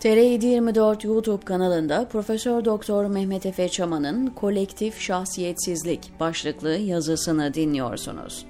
[0.00, 8.46] TR724 YouTube kanalında Profesör Doktor Mehmet Efe Çaman'ın Kolektif Şahsiyetsizlik başlıklı yazısını dinliyorsunuz.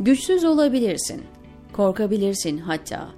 [0.00, 1.22] Güçsüz olabilirsin,
[1.72, 3.08] korkabilirsin hatta,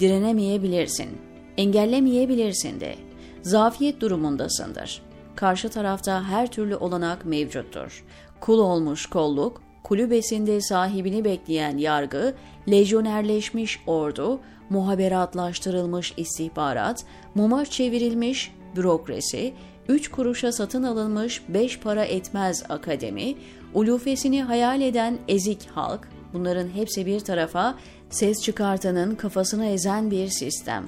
[0.00, 1.08] direnemeyebilirsin,
[1.56, 2.94] engellemeyebilirsin de.
[3.42, 5.02] Zafiyet durumundasındır.
[5.34, 8.04] Karşı tarafta her türlü olanak mevcuttur.
[8.40, 12.34] Kul olmuş kolluk, kulübesinde sahibini bekleyen yargı,
[12.70, 19.54] lejyonerleşmiş ordu, muhaberatlaştırılmış istihbarat, muma çevrilmiş bürokrasi,
[19.88, 23.34] üç kuruşa satın alınmış beş para etmez akademi,
[23.74, 27.74] ulufesini hayal eden ezik halk, bunların hepsi bir tarafa
[28.10, 30.86] ses çıkartanın kafasını ezen bir sistem.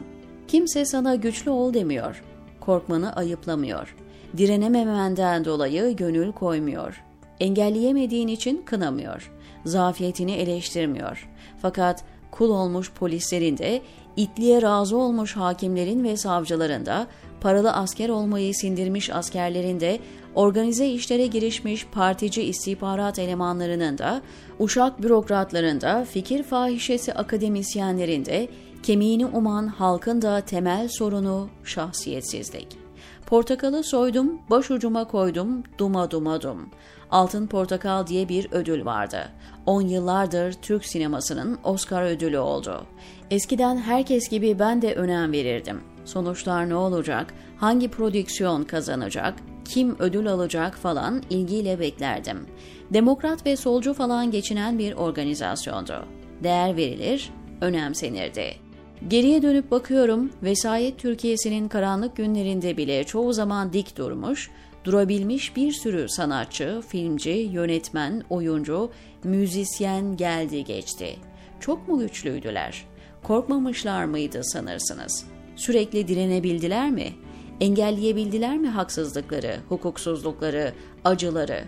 [0.48, 2.22] Kimse sana güçlü ol demiyor,
[2.60, 3.96] korkmanı ayıplamıyor,
[4.36, 7.04] direnememenden dolayı gönül koymuyor,
[7.40, 9.32] engelleyemediğin için kınamıyor,
[9.64, 11.28] zafiyetini eleştirmiyor.
[11.62, 13.82] Fakat kul olmuş polislerin de,
[14.16, 17.06] itliğe razı olmuş hakimlerin ve savcıların da,
[17.40, 19.98] paralı asker olmayı sindirmiş askerlerin de,
[20.34, 24.22] organize işlere girişmiş partici istihbarat elemanlarının da,
[24.58, 28.48] uşak bürokratların da, fikir fahişesi akademisyenlerin de,
[28.82, 32.87] kemiğini uman halkın da temel sorunu şahsiyetsizlik.
[33.28, 36.70] Portakalı soydum, başucuma koydum, duma duma dum.
[37.10, 39.28] Altın Portakal diye bir ödül vardı.
[39.66, 42.86] 10 yıllardır Türk sinemasının Oscar ödülü oldu.
[43.30, 45.80] Eskiden herkes gibi ben de önem verirdim.
[46.04, 52.46] Sonuçlar ne olacak, hangi prodüksiyon kazanacak, kim ödül alacak falan ilgiyle beklerdim.
[52.90, 56.04] Demokrat ve solcu falan geçinen bir organizasyondu.
[56.42, 58.67] Değer verilir, önemsenirdi.
[59.06, 64.50] Geriye dönüp bakıyorum, vesayet Türkiye'sinin karanlık günlerinde bile çoğu zaman dik durmuş,
[64.84, 68.90] durabilmiş bir sürü sanatçı, filmci, yönetmen, oyuncu,
[69.24, 71.16] müzisyen geldi geçti.
[71.60, 72.86] Çok mu güçlüydüler?
[73.22, 75.24] Korkmamışlar mıydı sanırsınız?
[75.56, 77.12] Sürekli direnebildiler mi?
[77.60, 80.72] Engelleyebildiler mi haksızlıkları, hukuksuzlukları,
[81.04, 81.64] acıları?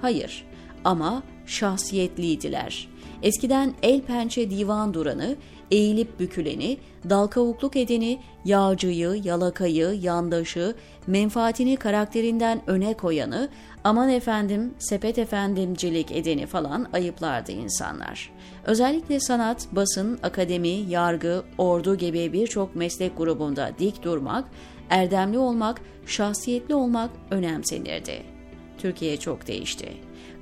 [0.00, 0.44] Hayır
[0.88, 2.88] ama şahsiyetliydiler.
[3.22, 5.36] Eskiden el pençe divan duranı,
[5.70, 6.78] eğilip büküleni,
[7.10, 10.74] dal kavukluk edeni, yağcıyı, yalakayı, yandaşı,
[11.06, 13.48] menfaatini karakterinden öne koyanı,
[13.84, 18.30] aman efendim, sepet efendimcilik edeni falan ayıplardı insanlar.
[18.64, 24.44] Özellikle sanat, basın, akademi, yargı, ordu gibi birçok meslek grubunda dik durmak,
[24.90, 28.37] erdemli olmak, şahsiyetli olmak önemsenirdi.
[28.78, 29.92] Türkiye çok değişti.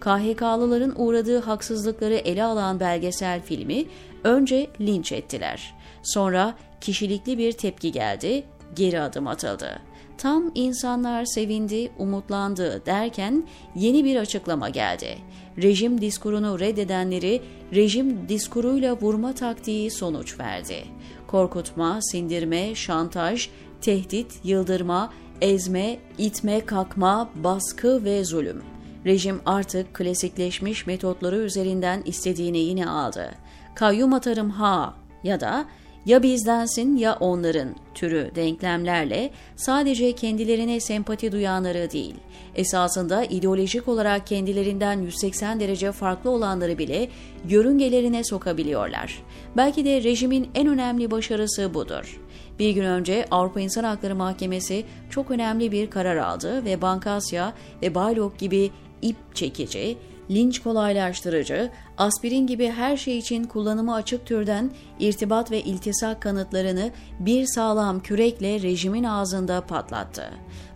[0.00, 3.84] KHK'lıların uğradığı haksızlıkları ele alan belgesel filmi
[4.24, 5.74] önce linç ettiler.
[6.02, 8.44] Sonra kişilikli bir tepki geldi,
[8.76, 9.80] geri adım atıldı.
[10.18, 15.18] Tam insanlar sevindi, umutlandı derken yeni bir açıklama geldi.
[15.62, 17.42] Rejim diskurunu reddedenleri
[17.74, 20.84] rejim diskuruyla vurma taktiği sonuç verdi.
[21.26, 23.48] Korkutma, sindirme, şantaj,
[23.80, 28.62] tehdit, yıldırma, ezme, itme, kakma, baskı ve zulüm.
[29.06, 33.30] Rejim artık klasikleşmiş metotları üzerinden istediğini yine aldı.
[33.74, 34.94] Kayyum atarım ha
[35.24, 35.66] ya da
[36.06, 42.14] ya bizdensin ya onların türü denklemlerle sadece kendilerine sempati duyanları değil,
[42.54, 47.08] esasında ideolojik olarak kendilerinden 180 derece farklı olanları bile
[47.48, 49.22] yörüngelerine sokabiliyorlar.
[49.56, 52.20] Belki de rejimin en önemli başarısı budur.
[52.58, 57.52] Bir gün önce Avrupa İnsan Hakları Mahkemesi çok önemli bir karar aldı ve Bankasya
[57.82, 58.70] ve Baylok gibi
[59.02, 59.98] ip çekici,
[60.30, 66.90] linç kolaylaştırıcı, aspirin gibi her şey için kullanımı açık türden irtibat ve iltisak kanıtlarını
[67.20, 70.30] bir sağlam kürekle rejimin ağzında patlattı.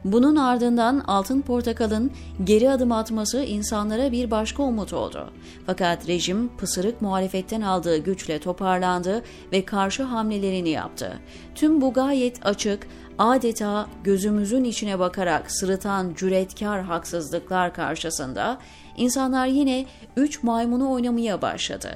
[0.05, 2.11] Bunun ardından Altın Portakal'ın
[2.44, 5.31] geri adım atması insanlara bir başka umut oldu.
[5.66, 9.22] Fakat rejim pısırık muhalefetten aldığı güçle toparlandı
[9.53, 11.21] ve karşı hamlelerini yaptı.
[11.55, 12.87] Tüm bu gayet açık,
[13.19, 18.59] adeta gözümüzün içine bakarak sırıtan cüretkar haksızlıklar karşısında
[18.97, 19.87] insanlar yine
[20.17, 21.91] üç maymunu oynamaya başladı.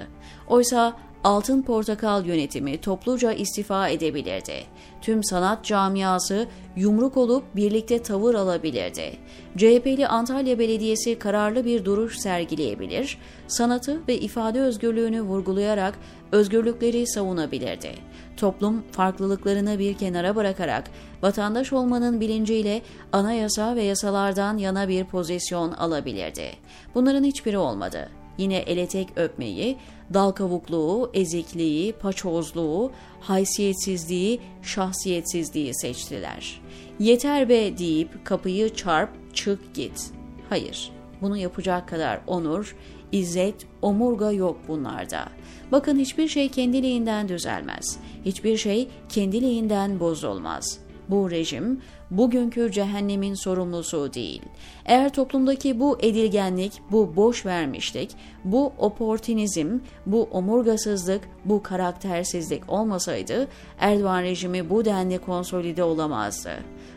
[0.48, 4.64] Oysa Altın Portakal yönetimi topluca istifa edebilirdi.
[5.02, 9.16] Tüm sanat camiası yumruk olup birlikte tavır alabilirdi.
[9.56, 15.98] CHP'li Antalya Belediyesi kararlı bir duruş sergileyebilir, sanatı ve ifade özgürlüğünü vurgulayarak
[16.32, 17.90] özgürlükleri savunabilirdi.
[18.36, 20.90] Toplum farklılıklarını bir kenara bırakarak
[21.22, 22.82] vatandaş olmanın bilinciyle
[23.12, 26.50] anayasa ve yasalardan yana bir pozisyon alabilirdi.
[26.94, 28.08] Bunların hiçbiri olmadı
[28.38, 29.76] yine ele tek öpmeyi,
[30.14, 36.60] dal kavukluğu, ezikliği, paçozluğu, haysiyetsizliği, şahsiyetsizliği seçtiler.
[36.98, 40.10] Yeter be deyip kapıyı çarp, çık git.
[40.48, 42.76] Hayır, bunu yapacak kadar onur,
[43.12, 45.28] izzet, omurga yok bunlarda.
[45.72, 47.96] Bakın hiçbir şey kendiliğinden düzelmez.
[48.24, 50.83] Hiçbir şey kendiliğinden bozulmaz.
[51.08, 51.80] Bu rejim
[52.10, 54.42] bugünkü cehennemin sorumlusu değil.
[54.84, 58.10] Eğer toplumdaki bu edilgenlik, bu boş vermişlik,
[58.44, 63.48] bu oportunizm, bu omurgasızlık, bu karaktersizlik olmasaydı
[63.78, 66.50] Erdoğan rejimi bu denli konsolide olamazdı.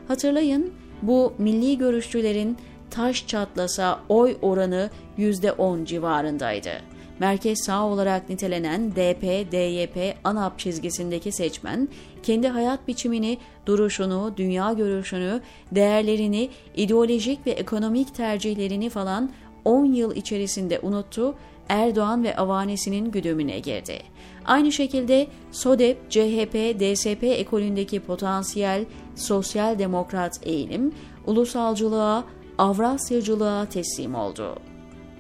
[0.08, 2.58] Hatırlayın bu milli görüşçülerin
[2.92, 6.72] taş çatlasa oy oranı %10 civarındaydı
[7.20, 11.90] merkez sağ olarak nitelenen DP, DYP, ANAP çizgisindeki seçmen,
[12.24, 15.42] kendi hayat biçimini, duruşunu, dünya görüşünü,
[15.72, 19.32] değerlerini, ideolojik ve ekonomik tercihlerini falan
[19.66, 21.36] 10 yıl içerisinde unuttu,
[21.70, 24.00] Erdoğan ve avanesinin güdümüne girdi.
[24.46, 28.86] Aynı şekilde SODEP, CHP, DSP ekolündeki potansiyel
[29.16, 30.94] sosyal demokrat eğilim,
[31.26, 32.24] ulusalcılığa,
[32.58, 34.56] Avrasyacılığa teslim oldu.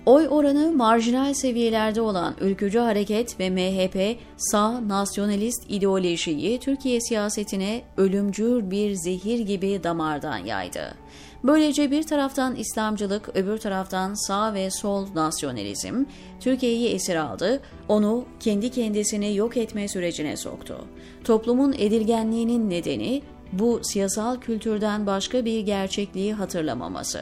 [0.07, 8.71] Oy oranı marjinal seviyelerde olan Ülkücü Hareket ve MHP sağ nasyonalist ideolojiyi Türkiye siyasetine ölümcül
[8.71, 10.95] bir zehir gibi damardan yaydı.
[11.43, 16.05] Böylece bir taraftan İslamcılık, öbür taraftan sağ ve sol nasyonalizm
[16.39, 20.77] Türkiye'yi esir aldı, onu kendi kendisini yok etme sürecine soktu.
[21.23, 23.21] Toplumun edilgenliğinin nedeni
[23.53, 27.21] bu siyasal kültürden başka bir gerçekliği hatırlamaması.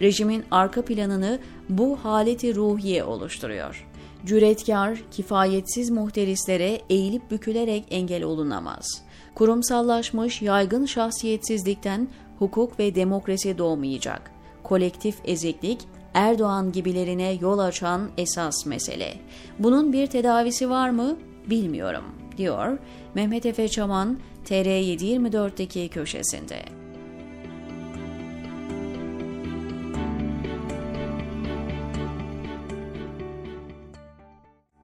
[0.00, 1.38] Rejimin arka planını
[1.68, 3.86] bu haleti ruhiye oluşturuyor.
[4.26, 8.86] Cüretkar, kifayetsiz muhterislere eğilip bükülerek engel olunamaz.
[9.34, 12.08] Kurumsallaşmış yaygın şahsiyetsizlikten
[12.38, 14.30] hukuk ve demokrasi doğmayacak.
[14.62, 15.80] Kolektif eziklik
[16.14, 19.14] Erdoğan gibilerine yol açan esas mesele.
[19.58, 21.16] Bunun bir tedavisi var mı?
[21.46, 22.04] Bilmiyorum,
[22.36, 22.78] diyor
[23.14, 26.62] Mehmet Efe Çaman TR724'deki köşesinde.